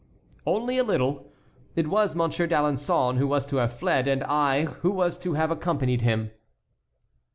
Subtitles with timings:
[0.47, 1.31] "Only a little.
[1.75, 5.51] It was Monsieur d'Alençon who was to have fled, and I who was to have
[5.51, 6.31] accompanied him."